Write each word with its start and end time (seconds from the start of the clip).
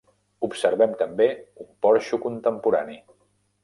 Observem 0.47 0.95
també 1.03 1.29
un 1.67 1.71
porxo 1.87 2.23
contemporani. 2.29 3.03